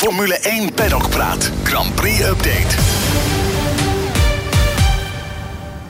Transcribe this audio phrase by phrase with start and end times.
[0.00, 1.52] Formule 1 Paddock Praat.
[1.64, 2.76] Grand Prix Update.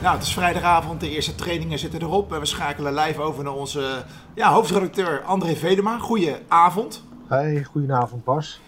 [0.02, 3.52] Nou, het is vrijdagavond, de eerste trainingen zitten erop en we schakelen live over naar
[3.52, 4.02] onze
[4.34, 5.98] ja, hoofdredacteur André Vedema.
[5.98, 7.04] Goedenavond.
[7.26, 8.60] Hey, goedenavond Bas.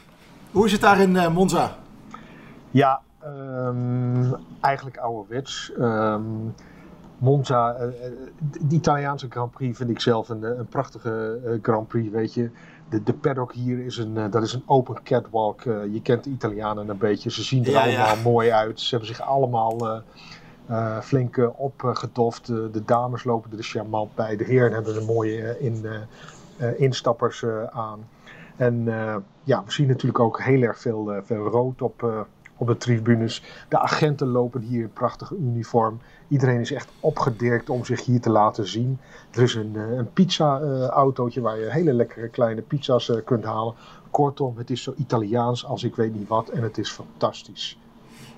[0.51, 1.77] Hoe is het daar in uh, Monza?
[2.71, 5.73] Ja, um, eigenlijk ouderwets.
[5.79, 6.55] Um,
[7.19, 7.87] Monza, uh,
[8.39, 12.51] de Italiaanse Grand Prix vind ik zelf een, een prachtige uh, Grand Prix, weet je.
[12.93, 15.63] De, de paddock hier is een, dat is een open catwalk.
[15.63, 18.23] je kent de Italianen een beetje, ze zien er ja, allemaal ja.
[18.23, 18.81] mooi uit.
[18.81, 20.03] Ze hebben zich allemaal
[20.71, 22.47] uh, flink opgedoft.
[22.47, 24.37] De dames lopen er charmant bij.
[24.37, 25.87] De heren hebben er mooie in,
[26.77, 28.09] instappers aan.
[28.57, 28.85] En
[29.45, 32.27] ja, we zien natuurlijk ook heel erg veel, veel rood op,
[32.63, 33.43] op de tribunes.
[33.69, 36.01] De agenten lopen hier in prachtige uniform.
[36.29, 38.99] Iedereen is echt opgedirkt om zich hier te laten zien.
[39.31, 43.75] Er is een, een pizza-autootje waar je hele lekkere kleine pizza's kunt halen.
[44.11, 47.79] Kortom, het is zo Italiaans als ik weet niet wat en het is fantastisch.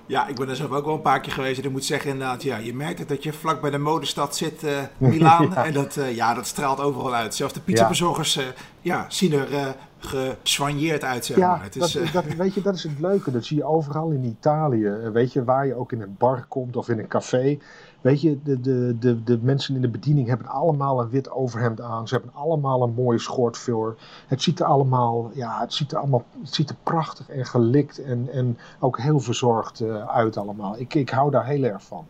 [0.07, 1.59] Ja, ik ben er zelf ook wel een paar keer geweest.
[1.59, 4.35] En ik moet zeggen inderdaad, ja, je merkt het dat je vlak bij de modestad
[4.35, 5.49] zit, uh, Milaan.
[5.53, 5.65] ja.
[5.65, 7.35] En dat, uh, ja, dat straalt overal uit.
[7.35, 8.37] Zelfs de pizzabezorgers.
[8.37, 8.43] Uh,
[8.81, 11.63] ja, zien er geswanjeerd uit, zeg ja, maar.
[11.63, 13.31] Het is, dat, dat, weet je, dat is het leuke.
[13.31, 14.89] Dat zie je overal in Italië.
[14.89, 17.57] Weet je, waar je ook in een bar komt of in een café.
[18.01, 21.81] Weet je, de, de, de, de mensen in de bediening hebben allemaal een wit overhemd
[21.81, 22.07] aan.
[22.07, 23.95] Ze hebben allemaal een mooie schortvuur.
[24.27, 28.03] Het ziet er allemaal, ja, het ziet er allemaal, het ziet er prachtig en gelikt
[28.03, 30.75] en, en ook heel verzorgd uh, uit allemaal.
[30.77, 32.05] Ik, ik hou daar heel erg van.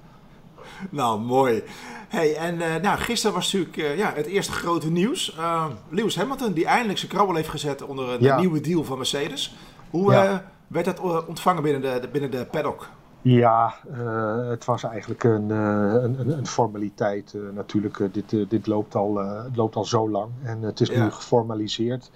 [0.90, 1.64] Nou, mooi.
[2.08, 5.38] Hey, en uh, nou, gisteren was natuurlijk uh, ja, het eerste grote nieuws.
[5.90, 8.40] Lewis Hamilton, die eindelijk zijn krabbel heeft gezet onder een ja.
[8.40, 9.56] nieuwe deal van Mercedes.
[9.90, 10.52] Hoe ja.
[10.68, 12.90] werd dat ontvangen binnen de, binnen de paddock?
[13.22, 18.14] Ja, uh, het was eigenlijk een, uh, een, een, formaliteit uh, natuurlijk.
[18.14, 21.04] dit, dit loopt, al, het loopt al zo lang en het is ja.
[21.04, 22.12] nu geformaliseerd.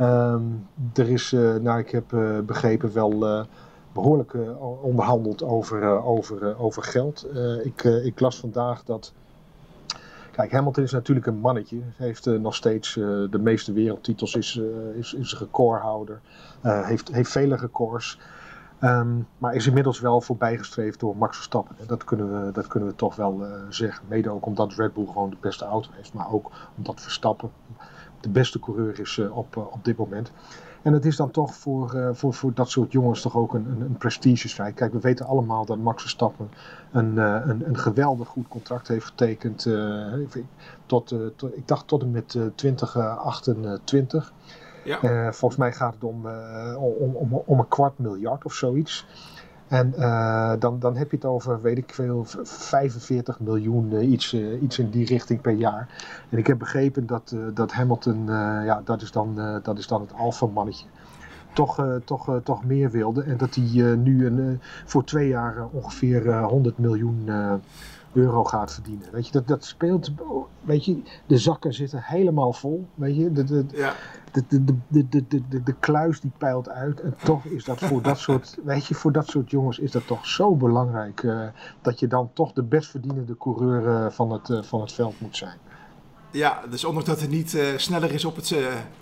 [0.00, 2.04] Um, er is, naar ik heb
[2.46, 3.46] begrepen, wel
[3.94, 4.34] behoorlijk
[4.82, 7.26] onderhandeld over, over, over geld.
[7.64, 9.12] ik, ik las vandaag dat.
[10.30, 11.80] Kijk, Hamilton is natuurlijk een mannetje.
[11.96, 12.94] Heeft nog steeds
[13.30, 14.60] de meeste wereldtitels, is,
[14.94, 16.20] is, is een recordhouder.
[16.62, 18.18] heeft, heeft vele records.
[18.84, 21.76] Um, maar is inmiddels wel voorbijgestreefd door Max Verstappen.
[21.78, 24.04] En dat kunnen we, dat kunnen we toch wel uh, zeggen.
[24.08, 26.14] Mede ook omdat Red Bull gewoon de beste auto heeft.
[26.14, 27.50] Maar ook omdat Verstappen
[28.20, 30.32] de beste coureur is uh, op, uh, op dit moment.
[30.84, 33.80] En het is dan toch voor, voor, voor dat soort jongens toch ook een, een,
[33.80, 34.74] een prestigestrijd.
[34.74, 36.50] Kijk, we weten allemaal dat Max Verstappen
[36.92, 39.68] een, een, een geweldig goed contract heeft getekend.
[40.86, 44.32] tot, tot, ik dacht tot en met 2028.
[44.84, 45.32] Ja.
[45.32, 46.26] Volgens mij gaat het om,
[46.76, 49.06] om, om, om, een kwart miljard of zoiets.
[49.74, 54.78] En uh, dan, dan heb je het over, weet ik veel, 45 miljoen, iets, iets
[54.78, 55.88] in die richting per jaar.
[56.30, 58.24] En ik heb begrepen dat, dat Hamilton,
[58.64, 60.86] ja, dat is dan, dat is dan het alfamannetje.
[61.52, 63.22] Toch, toch, toch meer wilde.
[63.22, 67.28] En dat hij nu een, voor twee jaar ongeveer 100 miljoen
[68.14, 69.08] euro gaat verdienen.
[69.12, 70.12] Weet je, dat, dat speelt,
[70.60, 72.86] weet je, de zakken zitten helemaal vol.
[72.94, 73.94] Weet je, de, de, ja.
[74.32, 77.00] de, de, de, de, de, de, kluis die peilt uit.
[77.00, 80.06] En toch is dat voor dat soort, weet je, voor dat soort jongens is dat
[80.06, 81.22] toch zo belangrijk.
[81.22, 81.46] Uh,
[81.80, 85.20] dat je dan toch de best verdienende coureur uh, van, het, uh, van het veld
[85.20, 85.58] moet zijn.
[86.34, 88.54] Ja, dus ondanks dat het niet sneller is op het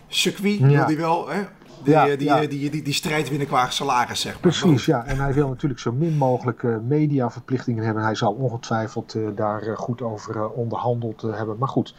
[0.09, 0.67] circuit, ja.
[0.67, 1.43] wil hij wel hè,
[1.85, 2.41] die, ja, die, ja.
[2.47, 4.41] Die, die, die, strijd winnen qua salaris, zeg maar.
[4.41, 5.05] Precies, ja.
[5.05, 8.03] En hij wil natuurlijk zo min mogelijk uh, mediaverplichtingen hebben.
[8.03, 11.59] Hij zal ongetwijfeld uh, daar uh, goed over onderhandeld hebben.
[11.59, 11.95] Maar goed,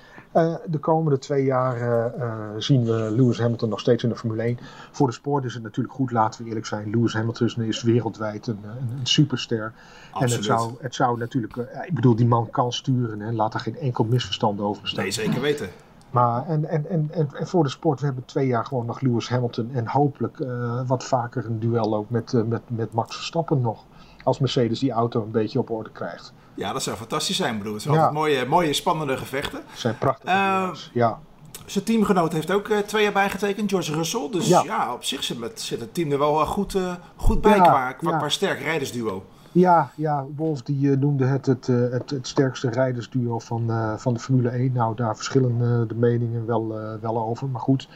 [0.65, 2.11] de komende twee jaar
[2.57, 4.59] zien we Lewis Hamilton nog steeds in de Formule 1.
[4.91, 6.89] Voor de sport is het natuurlijk goed, laten we eerlijk zijn.
[6.89, 9.73] Lewis Hamilton is wereldwijd een, een, een superster.
[10.11, 10.31] Absoluut.
[10.31, 11.55] En het zou, het zou natuurlijk,
[11.85, 13.19] ik bedoel, die man kan sturen.
[13.19, 13.31] Hè.
[13.31, 15.03] Laat er geen enkel misverstand over bestaan.
[15.03, 15.69] Nee, zeker weten.
[16.13, 19.29] Maar en, en, en, en, voor de sport, we hebben twee jaar gewoon nog Lewis
[19.29, 19.69] Hamilton.
[19.73, 23.85] En hopelijk uh, wat vaker een duel ook met, uh, met, met Max Verstappen nog.
[24.23, 26.33] Als Mercedes die auto een beetje op orde krijgt.
[26.53, 27.73] Ja, dat zou fantastisch zijn, bedoel.
[27.73, 28.11] Het zijn ja.
[28.11, 29.63] mooie, mooie, spannende gevechten.
[29.67, 31.19] Het zijn prachtige uh, ja.
[31.65, 34.29] Zijn teamgenoot heeft ook twee jaar bijgetekend, George Russell.
[34.31, 36.77] Dus ja, ja op zich zit, met, zit het team er wel goed,
[37.15, 39.23] goed bij ja, qua, qua, qua sterk rijdersduo.
[39.53, 43.97] Ja, ja, Wolf die uh, noemde het het, uh, het het, sterkste rijdersduo van, uh,
[43.97, 44.71] van de Formule 1.
[44.71, 46.67] Nou, daar verschillen de meningen wel,
[47.01, 47.47] wel over.
[47.47, 47.89] Maar goed,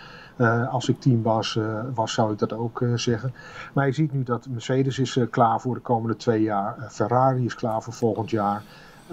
[0.72, 1.60] als ik team was,
[1.94, 3.34] was, zou ik dat ook zeggen.
[3.74, 6.76] Maar je ziet nu dat Mercedes is klaar voor de komende twee jaar.
[6.90, 8.64] Ferrari is klaar voor volgend jaar.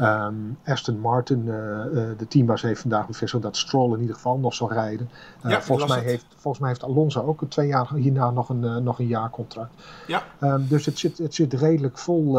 [0.01, 4.39] Um, Aston Martin, uh, uh, de teambaas, heeft vandaag bevestigd dat Stroll in ieder geval
[4.39, 5.09] nog zal rijden.
[5.45, 8.83] Uh, ja, volgens, mij heeft, volgens mij heeft Alonso ook twee jaar hierna nog een,
[8.83, 9.83] nog een jaarcontract.
[10.07, 10.23] Ja.
[10.41, 12.33] Um, dus het zit, het zit redelijk vol.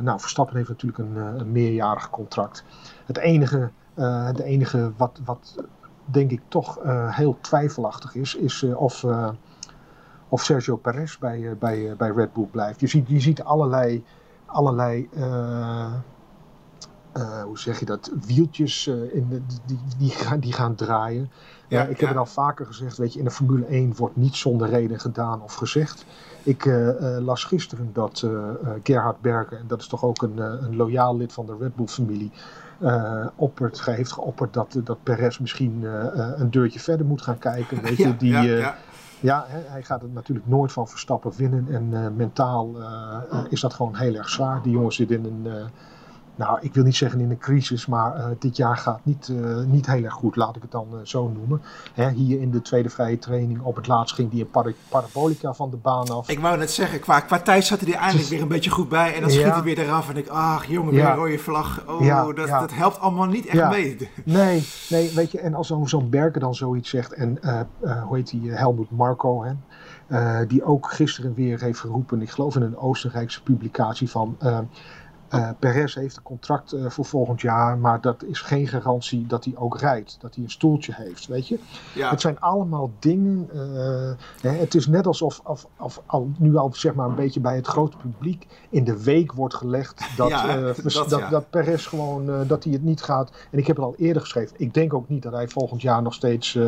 [0.00, 2.64] nou, Verstappen heeft natuurlijk een, een meerjarig contract.
[3.06, 5.56] Het enige, het enige wat, wat
[6.04, 6.78] denk ik toch
[7.10, 9.04] heel twijfelachtig is, is of
[10.28, 12.80] of Sergio Perez bij, bij, bij Red Bull blijft.
[12.80, 14.04] Je ziet, je ziet allerlei,
[14.46, 15.08] allerlei
[17.44, 21.30] hoe zeg je dat, wieltjes in de, die, die, gaan, die gaan draaien.
[21.68, 24.36] Ja, ik heb het al vaker gezegd, weet je, in de Formule 1 wordt niet
[24.36, 26.04] zonder reden gedaan of gezegd.
[26.42, 26.64] Ik
[27.20, 28.26] las gisteren dat
[28.82, 31.86] Gerhard Berger, en dat is toch ook een, een loyaal lid van de Red Bull
[31.86, 32.30] familie,
[32.82, 35.82] uh, oppert, heeft geopperd dat, dat Perez misschien
[36.40, 37.82] een deurtje verder moet gaan kijken.
[37.82, 38.74] Weet je, die, ja, ja.
[39.20, 41.66] ja hij gaat het natuurlijk nooit van Verstappen winnen.
[41.70, 42.76] En mentaal
[43.48, 44.62] is dat gewoon heel erg zwaar.
[44.62, 45.70] Die jongen zit in een
[46.34, 49.64] nou, ik wil niet zeggen in een crisis, maar uh, dit jaar gaat niet, uh,
[49.64, 51.62] niet heel erg goed, laat ik het dan uh, zo noemen.
[51.94, 55.70] Hè, hier in de tweede vrije training op het laatst ging die een parabolica van
[55.70, 56.28] de baan af.
[56.28, 58.88] Ik wou net zeggen, qua, qua tijd zat hij er eindelijk weer een beetje goed
[58.88, 59.14] bij.
[59.14, 59.52] En dan schiet ja.
[59.52, 61.84] hij weer eraf en ik, ach jongen, weer een rode vlag.
[61.88, 64.10] Oh, ja, dat, dat helpt allemaal niet echt mee.
[64.24, 67.38] Nee, nee, weet je, en als zo'n zo Berker dan zoiets zegt, en
[68.06, 72.62] hoe heet die, Helmut Marco, hè, die ook gisteren weer heeft geroepen, ik geloof in
[72.62, 74.36] een Oostenrijkse publicatie van...
[75.34, 79.44] Uh, Perez heeft een contract uh, voor volgend jaar, maar dat is geen garantie dat
[79.44, 81.58] hij ook rijdt, dat hij een stoeltje heeft, weet je.
[81.94, 82.10] Ja.
[82.10, 83.60] Het zijn allemaal dingen, uh,
[84.40, 87.56] hè, het is net alsof of, of, al, nu al zeg maar een beetje bij
[87.56, 92.46] het grote publiek in de week wordt gelegd dat, ja, dat, dat, dat, Perez gewoon,
[92.46, 93.32] dat hij het niet gaat.
[93.50, 96.02] En ik heb het al eerder geschreven, ik denk ook niet dat hij volgend jaar
[96.02, 96.58] nog steeds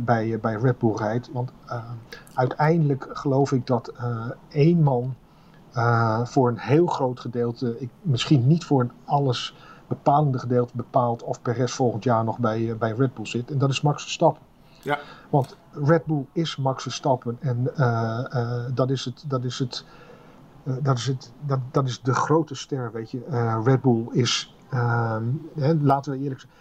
[0.00, 1.50] bij, bij Red Bull rijdt, want
[2.34, 3.92] uiteindelijk geloof ik dat
[4.48, 5.14] één man
[5.76, 9.56] uh, voor een heel groot gedeelte, ik, misschien niet voor een alles
[9.86, 13.50] bepalende gedeelte bepaalt of Perez volgend jaar nog bij, uh, bij Red Bull zit.
[13.50, 14.42] En dat is Max Verstappen.
[14.82, 14.98] Ja.
[15.30, 19.24] Want Red Bull is Max Verstappen en uh, dat is het.
[19.26, 19.84] Dat is het
[20.82, 23.22] dat, is het dat, dat is de grote ster, weet je.
[23.64, 25.24] Red Bull is, ehm,
[25.54, 26.52] hè, laten we eerlijk zijn,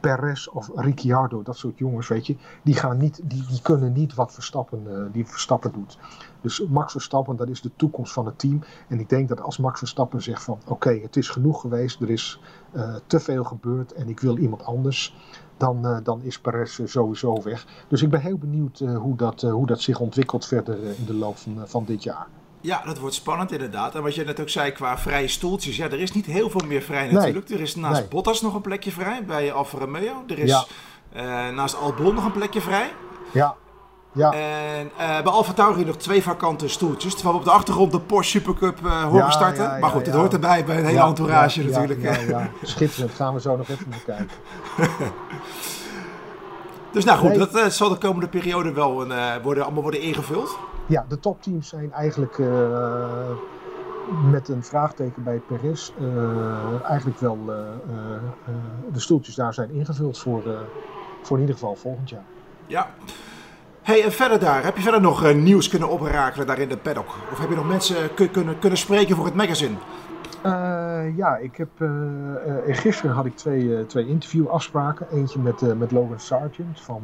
[0.00, 4.14] Perez of Ricciardo, dat soort jongens, weet je, die, gaan niet, die, die kunnen niet
[4.14, 5.98] wat Verstappen, die Verstappen doet.
[6.40, 8.60] Dus Max Verstappen, dat is de toekomst van het team.
[8.88, 12.10] En ik denk dat als Max Verstappen zegt van oké, het is genoeg geweest, er
[12.10, 12.40] is
[12.72, 15.16] uh, te veel gebeurd en ik wil iemand anders.
[15.56, 17.66] Dan, dan is Perez sowieso weg.
[17.88, 21.36] Dus ik ben heel benieuwd hoe, dat, hoe dat zich ontwikkelt verder in de loop
[21.36, 22.26] van, van dit jaar.
[22.64, 23.94] Ja, dat wordt spannend inderdaad.
[23.94, 25.76] En wat je net ook zei qua vrije stoeltjes.
[25.76, 27.48] Ja, er is niet heel veel meer vrij natuurlijk.
[27.48, 27.58] Nee.
[27.58, 28.08] Er is naast nee.
[28.08, 30.24] Bottas nog een plekje vrij bij Alfa Romeo.
[30.28, 30.64] Er is
[31.12, 31.50] ja.
[31.50, 32.92] naast Albon nog een plekje vrij.
[33.32, 33.56] Ja.
[34.12, 34.32] Ja.
[34.32, 37.14] En uh, bij Alfa Tauri nog twee vakante stoeltjes.
[37.14, 39.64] Terwijl we op de achtergrond de Porsche Supercup uh, horen ja, starten.
[39.64, 42.02] Ja, maar goed, het hoort erbij bij een hele entourage natuurlijk.
[42.02, 44.36] Ja, ja, Schitterend, gaan we zo nog even naar kijken.
[46.92, 47.48] dus nou goed, nee.
[47.62, 50.58] dat zal de komende periode wel een, worden, allemaal worden ingevuld.
[50.86, 52.38] Ja, de topteams zijn eigenlijk
[54.30, 55.92] met een vraagteken bij Perez
[56.84, 57.38] eigenlijk wel
[58.92, 60.42] de stoeltjes daar zijn ingevuld voor,
[61.22, 62.24] voor in ieder geval volgend jaar.
[62.66, 62.86] Ja.
[63.84, 66.76] Hey, en verder daar, heb je verder nog uh, nieuws kunnen oprakelen daar in de
[66.76, 67.08] paddock?
[67.32, 69.76] Of heb je nog mensen kunnen, kunnen spreken voor het magazine?
[70.46, 71.88] Uh, ja, ik heb, uh,
[72.66, 75.06] gisteren had ik twee, twee interviewafspraken.
[75.12, 77.02] Eentje met, met Logan Sargent van,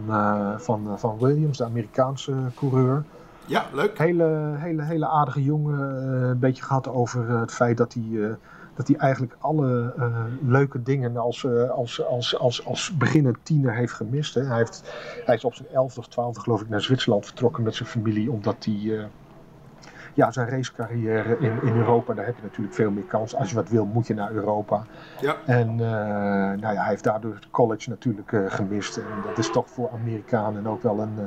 [0.59, 3.05] van, van Williams, de Amerikaanse coureur.
[3.51, 3.99] Ja, leuk.
[3.99, 5.79] Hele, hele, hele aardige jongen.
[6.29, 8.37] een beetje gehad over het feit dat hij
[8.75, 13.75] dat hij eigenlijk alle uh, leuke dingen als, uh, als, als, als, als beginnend tiener
[13.75, 14.35] heeft gemist.
[14.35, 14.43] Hè.
[14.43, 14.95] Hij, heeft,
[15.25, 18.31] hij is op zijn elfde of twaalfde geloof ik naar Zwitserland vertrokken met zijn familie,
[18.31, 18.75] omdat hij...
[18.75, 19.05] Uh,
[20.15, 23.35] ja, zijn racecarrière in, in Europa, daar heb je natuurlijk veel meer kans.
[23.35, 24.85] Als je wat wil, moet je naar Europa.
[25.21, 25.37] Ja.
[25.47, 28.97] En nou ja, hij heeft daardoor het college natuurlijk gemist.
[28.97, 31.19] En dat is toch voor Amerikanen ook wel een,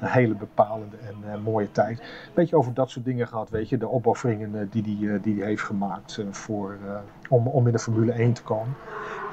[0.00, 2.02] een hele bepalende en uh, mooie tijd.
[2.34, 3.78] Beetje over dat soort dingen gehad, weet je.
[3.78, 6.76] De opofferingen uh, die hij die, die heeft gemaakt voor,
[7.28, 8.74] om, om in de Formule 1 te komen.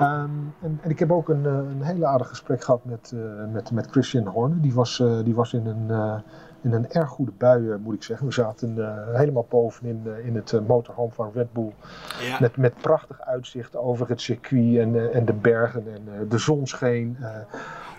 [0.02, 3.14] Um, en, en, ik heb ook een, een heel aardig gesprek gehad met,
[3.52, 4.62] met, met Christian Horner.
[4.62, 6.22] Die was, die was in een
[6.66, 8.26] in een erg goede bui, moet ik zeggen.
[8.28, 11.72] We zaten uh, helemaal bovenin uh, in het uh, motorhome van Red Bull.
[12.22, 12.38] Ja.
[12.40, 17.18] Met, met prachtig uitzicht over het circuit en, en de bergen en de zon scheen.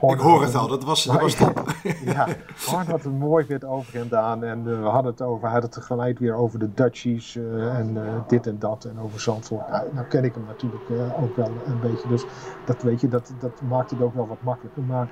[0.01, 1.65] Ik hoor het al, dat was, dat was top.
[2.05, 2.27] ja,
[2.67, 5.85] Horn had een mooi wit over gedaan en we hadden het over, hij had het
[5.85, 9.69] gelijk weer over de Dutchies en dit en dat en over Zandvoort.
[9.69, 10.85] Nou, nou ken ik hem natuurlijk
[11.21, 12.25] ook wel een beetje, dus
[12.65, 14.83] dat weet je, dat, dat maakt het ook wel wat makkelijker.
[14.83, 15.09] Maar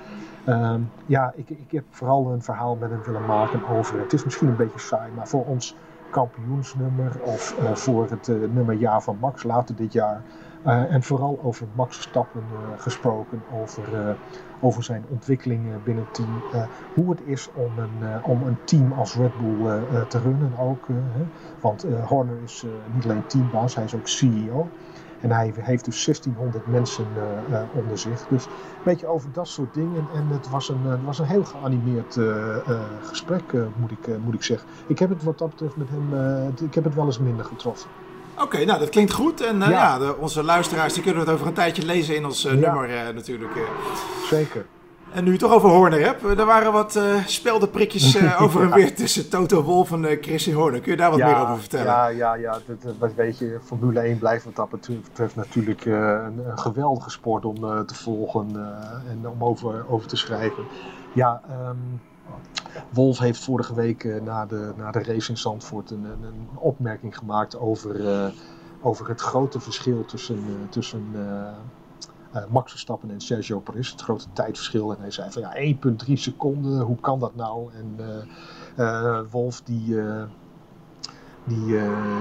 [0.47, 4.01] um, ja, ik, ik heb vooral een verhaal met hem willen maken over.
[4.01, 5.77] Het is misschien een beetje saai, maar voor ons
[6.11, 10.23] kampioensnummer of voor het uh, nummer jaar van Max later dit jaar.
[10.67, 12.45] Uh, en vooral over Max Stappen
[12.77, 14.19] gesproken, over,
[14.61, 16.45] over zijn ontwikkeling binnen het team.
[16.93, 20.89] hoe het is om een, om een team als Red Bull te runnen ook.
[20.89, 21.29] Hè?
[21.61, 24.71] Want Horner is niet alleen teambaas, hij is ook CEO.
[25.21, 27.07] En hij heeft dus 1600 mensen
[27.73, 28.27] onder zich.
[28.27, 28.53] Dus een
[28.83, 30.09] beetje over dat soort dingen.
[30.09, 32.19] En het was een, het was een heel geanimeerd
[33.01, 34.69] gesprek, moet, ik, moet ik zeggen.
[34.87, 36.15] Ik heb het wat dat betreft met hem,
[36.63, 37.91] ik heb het wel eens minder getroffen.
[38.39, 39.41] Oké, nou dat klinkt goed.
[39.41, 42.45] En ja, ja de, onze luisteraars die kunnen het over een tijdje lezen in ons
[42.45, 43.53] nummer natuurlijk.
[44.29, 44.67] Zeker.
[45.13, 49.29] En nu het toch over Horner hebt, er waren wat speldenprikjes over en weer tussen
[49.29, 50.81] Toto Wolff en Christian Horner.
[50.81, 51.87] Kun je daar wat meer over vertellen?
[51.87, 52.59] Ja, ja, ja.
[52.67, 55.95] Dat, dat weet je, Formule 1 blijft wat dat betreft natuurlijk een,
[56.47, 58.57] een, geweldige sport om te volgen
[59.11, 60.65] en om over, over te schrijven.
[61.13, 62.01] Ja, um,
[62.91, 67.59] Wolf heeft vorige week na, de, na de race in Zandvoort een, een, opmerking gemaakt
[67.59, 68.33] over,
[68.81, 70.39] over het grote verschil tussen,
[70.71, 73.91] tussen uh, Max Verstappen en Sergio Perez.
[73.91, 74.93] Het grote tijdverschil.
[74.93, 75.75] En hij zei van ja,
[76.07, 77.71] 1,3 seconden, hoe kan dat nou?
[77.73, 77.97] En
[79.31, 79.97] Wolf die,
[81.45, 81.67] die,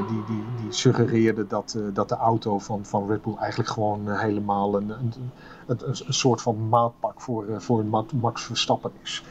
[0.08, 0.24] die,
[0.62, 5.14] die, suggereerde dat, dat de auto van, van Red Bull eigenlijk gewoon helemaal een, een,
[5.68, 7.86] een, een, soort van maatpak voor, voor
[8.22, 9.24] Max Verstappen is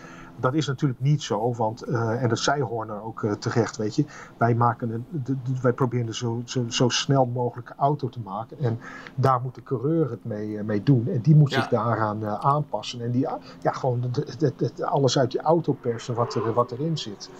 [0.42, 3.94] dat is natuurlijk niet zo, want, uh, en dat zei Horner ook uh, terecht, weet
[3.94, 4.04] je.
[4.36, 8.58] Wij, maken een, de, de, wij proberen zo, zo, zo, snel mogelijke auto te maken.
[8.58, 8.78] En
[9.14, 11.08] daar moet de coureur het mee, uh, mee doen.
[11.08, 11.60] En die moet ja.
[11.60, 13.00] zich daaraan aanpassen.
[13.00, 13.28] En die,
[13.60, 14.04] ja, gewoon
[14.36, 17.30] de, alles uit die auto persen wat, er, wat erin zit.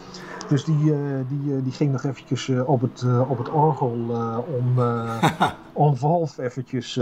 [0.48, 0.94] Dus die,
[1.28, 3.90] die, die ging nog eventjes op, het, op het orgel
[4.58, 4.78] om,
[5.86, 7.00] om Wolf eventjes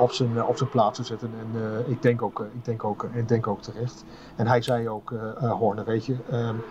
[0.00, 1.30] op zijn, eh, op zijn plaats te zetten.
[1.38, 4.04] En uh, ik denk ook, uh, ik denk ook, ik denk ook terecht.
[4.36, 6.62] En hij zei ook, uh, Horner, weet je, um,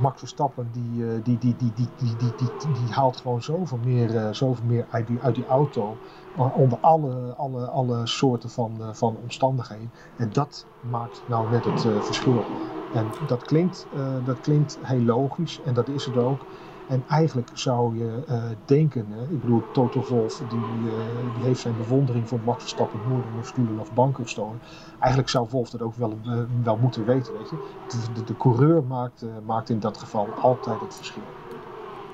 [0.00, 4.64] Max Verstappen die, die, die, die, die, die, die, die, haalt gewoon zoveel meer, zoveel
[4.64, 5.96] meer uit, die, uit die auto.
[6.36, 9.90] onder alle, alle, alle soorten van, van omstandigheden.
[10.16, 12.44] En dat maakt nou net het verschil.
[12.92, 13.86] En dat klinkt,
[14.24, 16.40] dat klinkt heel logisch en dat is het ook.
[16.88, 20.92] En eigenlijk zou je uh, denken, hè, ik bedoel, Toto Wolff die, uh,
[21.34, 24.60] die heeft zijn bewondering voor Max Verstappen Moorden of Stulen of Bankerstolen.
[24.98, 27.56] Eigenlijk zou Wolff dat ook wel, uh, wel moeten weten, weet je.
[27.88, 31.22] De, de, de coureur maakt, maakt in dat geval altijd het verschil.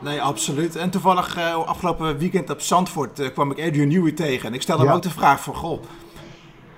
[0.00, 0.76] Nee, absoluut.
[0.76, 4.48] En toevallig afgelopen weekend op Zandvoort kwam ik Adrian Newey tegen.
[4.48, 5.82] En ik stelde hem ook de vraag van, goh,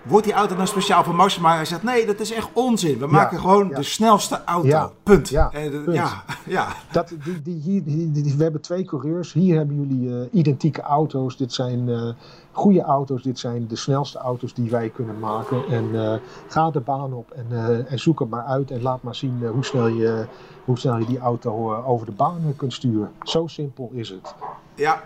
[0.04, 1.38] Wordt die auto nou speciaal voor Max?
[1.38, 2.98] Maar hij zegt, nee, dat is echt onzin.
[2.98, 4.92] We maken gewoon de snelste auto.
[5.02, 5.28] Punt.
[5.28, 5.96] Ja, en, punt.
[5.96, 6.68] ja, ja.
[6.92, 9.32] Dat, die, die, die, die, we hebben twee coureurs.
[9.32, 11.36] Hier hebben jullie uh, identieke auto's.
[11.36, 12.08] Dit zijn uh,
[12.52, 13.22] goede auto's.
[13.22, 15.66] Dit zijn de snelste auto's die wij kunnen maken.
[15.68, 16.14] En uh,
[16.48, 18.70] ga de baan op en, en zoek het maar uit.
[18.70, 20.26] En laat maar zien hoe, snel je,
[20.64, 23.10] hoe snel je die auto over de baan kunt sturen.
[23.22, 24.34] Zo simpel is het.
[24.74, 25.02] Ja.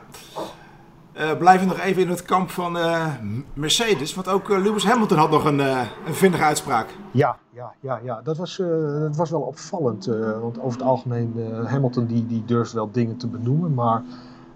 [1.19, 3.07] Uh, blijven nog even in het kamp van uh,
[3.55, 4.15] Mercedes.
[4.15, 6.89] Want ook uh, Lewis Hamilton had nog een, een vindige uitspraak.
[7.11, 8.21] Ja, ja, ja, ja.
[8.23, 8.57] Dat, was,
[9.01, 10.07] dat was wel opvallend.
[10.41, 11.35] want over het algemeen,
[11.67, 13.75] Hamilton die, die durft wel dingen te benoemen.
[13.75, 14.03] Maar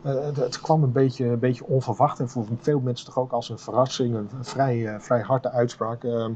[0.02, 2.20] het, het, kwam een beetje, een beetje onverwacht.
[2.20, 4.14] En voor veel mensen toch ook als een verrassing.
[4.14, 6.04] Een, een vrij, vrij harde uitspraak.
[6.04, 6.32] Ehm,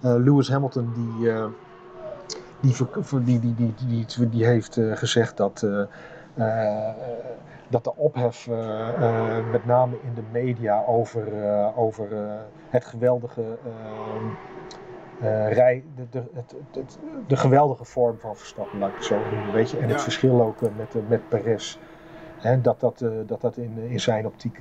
[0.00, 1.32] Lewis Hamilton die,
[2.60, 3.54] die, die, die,
[3.86, 5.66] die, die, die, heeft gezegd dat
[7.72, 8.56] dat de ophef uh,
[9.00, 12.08] uh, met name in de media over, uh, over
[12.68, 13.58] het geweldige
[15.48, 19.52] rij, de, de, het, het, de geweldige vorm van Verstappen, laat ik het zo noemen,
[19.52, 19.78] weet je.
[19.78, 19.92] En ja.
[19.92, 21.78] het verschil ook met, met Perez.
[22.36, 24.58] Hè, dat dat, dat, dat in, in zijn optiek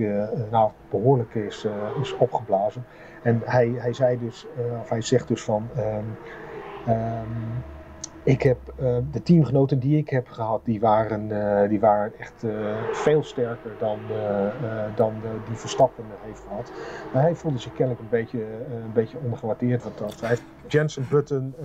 [0.51, 1.67] nou, behoorlijk is,
[2.01, 2.85] is opgeblazen.
[3.23, 4.47] En hij, hij zei dus,
[4.81, 5.69] of hij zegt dus van.
[5.77, 6.17] Um,
[6.93, 7.63] um,
[8.23, 12.43] ik heb uh, de teamgenoten die ik heb gehad, die waren, uh, die waren echt
[12.43, 12.51] uh,
[12.91, 13.99] veel sterker dan,
[14.95, 15.13] dan
[15.47, 16.71] die Verstappen heeft gehad.
[17.13, 18.39] Maar hij voelde zich kennelijk een beetje,
[18.85, 20.19] een beetje ondergewaardeerd wat dat.
[20.19, 21.55] Hij heeft Jensen Button,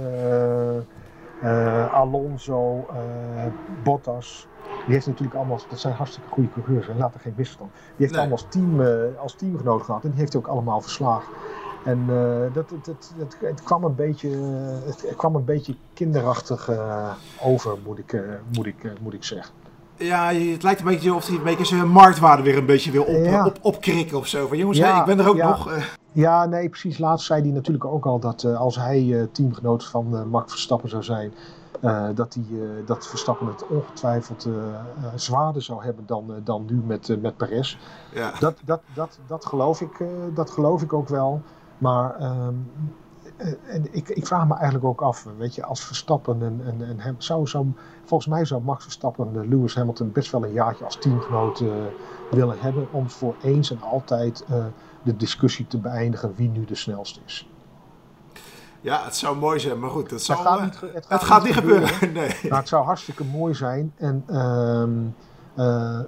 [1.92, 2.86] Alonso,
[3.82, 4.48] Bottas.
[4.84, 7.70] Die heeft natuurlijk allemaal, dat zijn hartstikke goede coureurs en laat er geen misverstand.
[7.72, 8.20] Die heeft nee.
[8.20, 8.80] allemaal als, team,
[9.18, 11.32] als teamgenoot gehad en die heeft hij ook allemaal verslagen.
[11.86, 14.28] En uh, dat, dat, dat, het, kwam een beetje,
[14.86, 17.12] het kwam een beetje kinderachtig uh,
[17.42, 18.20] over, moet ik, uh,
[18.52, 19.54] moet, ik, moet ik zeggen.
[19.96, 23.02] Ja, het lijkt een beetje of hij een beetje zijn marktwaarde weer een beetje wil
[23.02, 23.46] op, ja.
[23.46, 24.46] op, opkrikken of zo.
[24.46, 25.48] Van jongens, ja, hey, ik ben er ook ja.
[25.48, 25.70] nog.
[26.12, 26.98] Ja, nee, precies.
[26.98, 31.32] Laatst zei hij natuurlijk ook al dat als hij teamgenoot van Max Verstappen zou zijn,
[32.14, 34.48] dat, hij, dat Verstappen het ongetwijfeld
[35.14, 37.78] zwaarder zou hebben dan, dan nu met, met Perez.
[38.12, 38.32] Ja.
[38.38, 41.42] Dat, dat, dat, dat, geloof ik, dat geloof ik ook wel.
[41.78, 42.70] Maar um,
[43.66, 47.00] en ik, ik, vraag me eigenlijk ook af, weet je, als Verstappen en, en, en
[47.00, 47.66] hem, zou, zou,
[48.04, 51.70] volgens mij zou Max Verstappen en Lewis Hamilton best wel een jaartje als teamgenoot uh,
[52.30, 54.64] willen hebben om voor eens en altijd uh,
[55.02, 57.48] de discussie te beëindigen wie nu de snelste is.
[58.80, 61.22] Ja, het zou mooi zijn, maar goed, dat zal, het gaat niet, het gaat, het
[61.22, 61.88] gaat niet gebeuren.
[61.88, 62.28] gebeuren.
[62.40, 62.50] nee.
[62.50, 64.24] Nou, het zou hartstikke mooi zijn en
[65.56, 66.00] uh,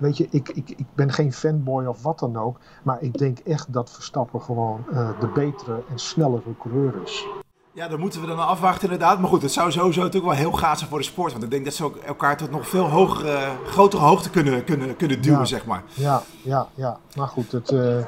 [0.00, 2.58] weet je, ik, ik, ik ben geen fanboy of wat dan ook.
[2.82, 4.84] Maar ik denk echt dat Verstappen gewoon
[5.20, 7.26] de betere en snellere coureur is.
[7.72, 9.18] Ja, dan moeten we dan afwachten inderdaad.
[9.20, 11.32] Maar goed, het zou sowieso natuurlijk wel heel gaaf zijn voor de sport.
[11.32, 14.96] Want ik denk dat ze ook elkaar tot nog veel hogere, grotere hoogte kunnen, kunnen,
[14.96, 15.82] kunnen duwen, zeg maar.
[15.94, 16.98] Ja, ja, ja.
[17.16, 18.06] Maar goed, het, uh,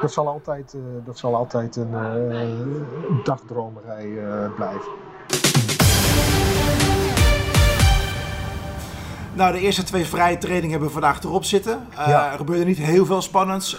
[0.00, 1.90] dat, zal altijd, uh, dat zal altijd een
[3.24, 4.18] dagdromerij
[4.56, 4.92] blijven.
[9.34, 11.86] Nou, de eerste twee vrije trainingen hebben we vandaag erop zitten.
[11.96, 12.32] Ja.
[12.32, 13.76] Er gebeurde niet heel veel spannends.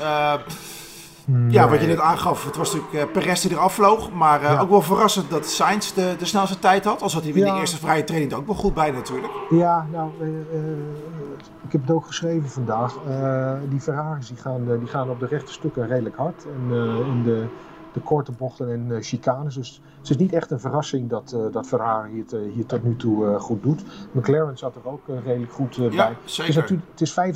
[1.50, 4.12] Ja, wat je net aangaf, het was natuurlijk uh, Perez die eraf vloog.
[4.12, 7.02] Maar ook wel verrassend dat Sainz de, de snelste tijd had.
[7.02, 9.34] Al zat hij in de eerste vrije training er ook wel goed bij natuurlijk.
[9.50, 10.12] Ja, nou,
[11.66, 12.96] ik heb het ook geschreven vandaag.
[13.70, 16.46] die Ferraris die gaan, die gaan op de rechte stukken redelijk hard.
[16.46, 17.46] En in de
[17.94, 19.56] de korte bochten en uh, chicanes.
[19.56, 22.84] Dus het is niet echt een verrassing dat, uh, dat Ferrari het uh, hier tot
[22.84, 23.84] nu toe goed doet.
[24.12, 26.18] McLaren zat er ook redelijk goed ja, bij.
[26.26, 26.62] Zeker.
[26.62, 26.72] Het
[27.02, 27.28] is, het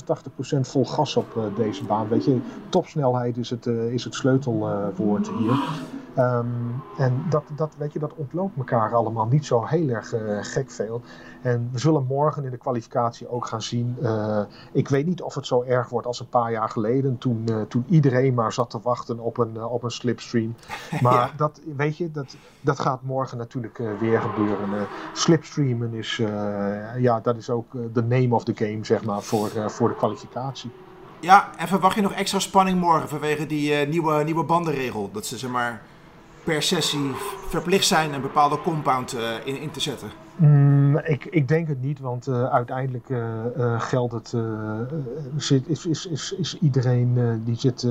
[0.46, 2.08] is 85% vol gas op deze baan.
[2.08, 5.60] Weet je, topsnelheid is het, is het sleutelwoord hier.
[6.18, 10.72] Um, en dat, dat, weet je, dat ontloopt elkaar allemaal niet zo heel erg gek
[10.72, 11.02] veel.
[11.42, 13.98] En we zullen morgen in de kwalificatie ook gaan zien.
[14.02, 17.18] Uh, ik weet niet of het zo erg wordt als een paar jaar geleden.
[17.18, 20.56] Toen, uh, toen iedereen maar zat te wachten op een, op een slipstream.
[21.02, 21.32] Maar ja.
[21.38, 24.88] dat, weet je, dat, dat gaat morgen natuurlijk weer gebeuren.
[25.14, 26.22] slipstreamen is,
[26.98, 30.72] ja, dat is ook de name of the game, zeg maar, voor, voor de kwalificatie.
[31.20, 35.10] Ja, en verwacht je nog extra spanning morgen vanwege die nieuwe, nieuwe bandenregel?
[35.12, 35.82] Dat ze zeg maar
[36.48, 37.12] per sessie
[37.48, 40.10] verplicht zijn een bepaalde compound in, in te zetten?
[40.36, 44.34] Mm, ik, ik denk het niet, want uh, uiteindelijk uh, geldt het.
[45.38, 47.88] zit, is, is, is, is iedereen die zit,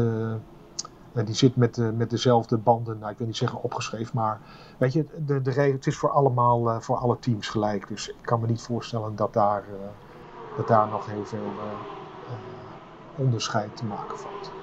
[1.25, 4.41] die zit met, met dezelfde banden, nou, ik wil niet zeggen opgeschreven, maar
[4.79, 7.89] weet je, de, de het is voor, allemaal, voor alle teams gelijk.
[7.89, 9.65] Dus ik kan me niet voorstellen dat daar,
[10.57, 11.53] dat daar nog heel veel
[13.17, 14.56] onderscheid te maken valt.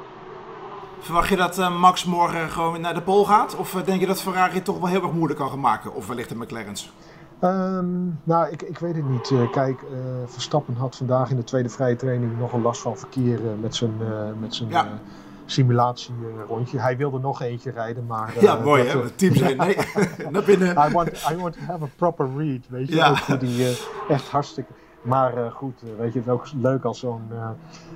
[1.04, 3.56] Verwacht je dat Max morgen gewoon naar de pol gaat?
[3.56, 5.94] Of denk je dat Ferrari het toch wel heel erg moeilijk kan gaan maken?
[5.94, 6.94] Of wellicht de McLaren's?
[7.42, 9.30] Um, nou, ik, ik weet het niet.
[9.30, 12.98] Uh, kijk, uh, Verstappen had vandaag in de tweede vrije training nog een last van
[12.98, 13.94] verkeer met zijn,
[14.40, 14.88] met zijn ja.
[15.46, 16.80] simulatierondje.
[16.80, 18.34] Hij wilde nog eentje rijden, maar...
[18.40, 19.78] ja, mooi hè, het team zijn nee,
[20.32, 20.70] naar binnen.
[20.70, 22.96] I want, I want to have a proper read, weet je.
[22.96, 23.10] Ja.
[23.10, 24.74] Ook die echt hartstikke...
[25.04, 27.22] Maar goed, weet je, het is ook leuk als zo'n...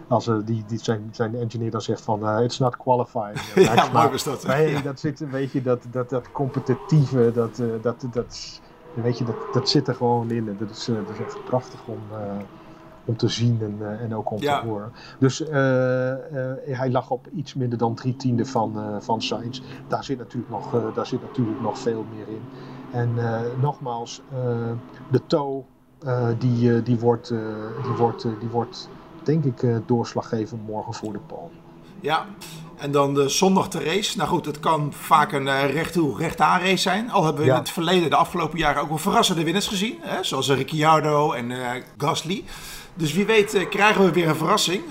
[0.08, 3.52] als die, die zijn, zijn engineer dan zegt van, it's not qualified.
[3.56, 4.48] ja, mooi was dat.
[4.48, 4.82] Nee, ja.
[4.82, 7.62] dat zit, weet je, dat, dat, dat competitieve, dat...
[7.82, 8.62] dat, dat
[8.94, 10.58] weet je, dat, dat zit er gewoon in.
[10.60, 12.00] Dat is, dat is echt prachtig om,
[13.06, 14.60] om te zien en, en ook om ja.
[14.60, 14.92] te horen.
[15.20, 15.40] Dus
[16.78, 19.62] hij lag op iets minder dan drie tiende van, van Sainz.
[19.88, 22.42] Daar zit, natuurlijk nog, daar zit natuurlijk nog veel meer in.
[22.92, 23.16] En
[23.60, 24.22] nogmaals,
[25.12, 25.64] de toe
[26.40, 27.28] die, die, wordt,
[27.84, 28.90] die, wordt, die wordt
[29.24, 31.50] denk ik doorslaggevend morgen voor de pole.
[32.00, 32.26] Ja,
[32.78, 34.18] en dan de zondag de race.
[34.18, 37.12] Nou goed, het kan vaak een uh, recht toe, recht aan race zijn.
[37.12, 37.54] Al hebben we ja.
[37.54, 39.98] in het verleden, de afgelopen jaren, ook wel verrassende winnaars gezien.
[40.02, 40.24] Hè?
[40.24, 42.44] Zoals Ricciardo en uh, Gasly.
[42.94, 44.82] Dus wie weet krijgen we weer een verrassing.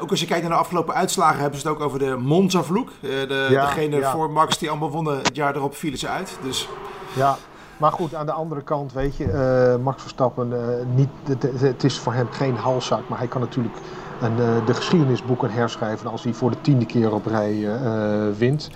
[0.00, 2.90] ook als je kijkt naar de afgelopen uitslagen, hebben ze het ook over de Monza-vloek.
[3.00, 4.10] de, ja, degene ja.
[4.10, 6.38] voor Max die allemaal wonnen, het jaar erop vielen ze uit.
[6.42, 6.68] Dus...
[7.12, 7.38] Ja,
[7.76, 10.52] maar goed, aan de andere kant, weet je, Max Verstappen,
[10.94, 13.76] niet, het, het, is voor hem geen halszak, maar hij kan natuurlijk
[14.20, 17.68] en uh, de geschiedenisboeken herschrijven als hij voor de tiende keer op rij
[18.38, 18.70] wint.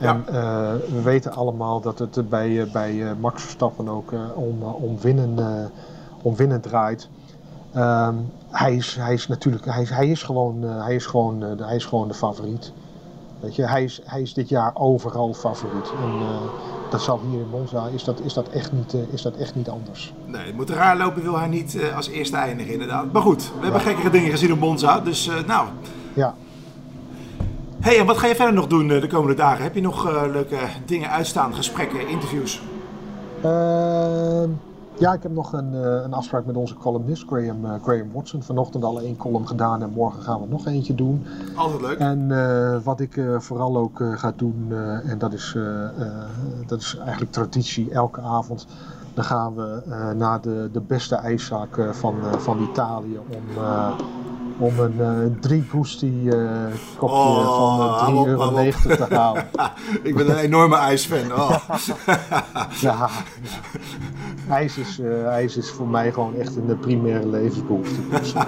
[0.00, 0.76] En ja.
[0.92, 5.38] we weten allemaal dat het bij, bij Max Verstappen ook om, om, winnen,
[6.22, 7.08] om winnen draait.
[7.76, 11.84] Um, hij, is, hij is natuurlijk, hij, hij is gewoon, hij is gewoon, hij is
[11.84, 12.72] gewoon de favoriet.
[13.42, 15.92] Weet je, hij is, hij is dit jaar overal favoriet.
[16.02, 16.12] En,
[16.90, 19.54] dat zal hier in Monza, is dat, is dat, echt, niet, uh, is dat echt
[19.54, 20.14] niet anders.
[20.26, 23.12] Nee, het moet raar lopen, wil hij niet uh, als eerste eindigen inderdaad.
[23.12, 23.62] Maar goed, we ja.
[23.62, 25.68] hebben gekkere dingen gezien op Monza, dus nou.
[26.14, 26.34] Ja.
[27.80, 29.62] hey, en wat ga je verder nog doen de komende dagen?
[29.62, 32.62] Heb je nog leuke dingen uitstaan, gesprekken, interviews?
[33.42, 34.50] Ehm,
[34.98, 35.72] ja, ik heb nog een,
[36.04, 38.42] een afspraak met onze columnist Graham, uh, Graham Watson.
[38.42, 41.26] Vanochtend al één column gedaan en morgen gaan we nog eentje doen.
[41.54, 41.98] Altijd leuk.
[41.98, 44.72] En uh, wat ik uh, vooral ook ga doen,
[45.04, 45.56] en dat is,
[46.66, 48.66] dat is eigenlijk traditie elke avond.
[49.14, 49.82] Dan gaan we
[50.16, 53.62] naar de, de beste ijszaak van, van Italië om
[54.62, 56.64] om een uh, drie Gusti uh,
[56.96, 59.48] kopje oh, van uh, 3,90 euro te halen.
[60.02, 61.32] ik ben een enorme ijsfan.
[61.32, 61.68] Oh.
[62.80, 63.08] ja,
[64.48, 68.00] ijs, is, ijs is voor mij gewoon echt een primaire levensbehoefte.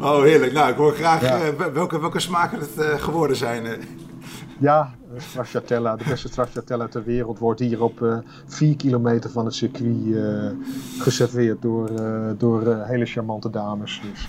[0.00, 0.52] oh, heerlijk.
[0.52, 1.38] Nou, ik hoor graag ja.
[1.72, 3.66] welke, welke smaken het geworden zijn.
[4.58, 9.54] Ja, stracciatella, de beste stracciatella ter wereld, wordt hier op 4 uh, kilometer van het
[9.54, 10.50] circuit uh,
[10.98, 14.02] geserveerd door, uh, door hele charmante dames.
[14.10, 14.28] Dus.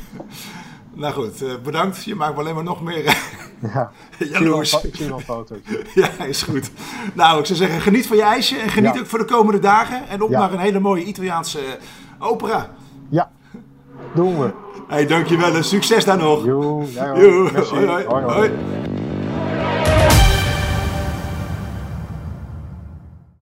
[0.94, 2.04] Nou goed, bedankt.
[2.04, 3.04] Je maakt me alleen maar nog meer
[3.74, 3.92] ja.
[4.32, 4.84] jaloers.
[4.84, 5.84] Ik zie wel een fotootje.
[6.02, 6.72] ja, is goed.
[7.14, 10.08] Nou, ik zou zeggen, geniet van je ijsje en geniet ook voor de komende dagen.
[10.08, 11.60] En op naar een hele mooie Italiaanse
[12.20, 12.70] opera.
[13.10, 13.32] Ja,
[14.16, 14.52] doen we.
[14.88, 16.46] Hey, dankjewel en succes daar nog.
[16.46, 18.06] Jo, ja, hoi, hoi.
[18.06, 18.24] hoi.
[18.24, 18.52] hoi.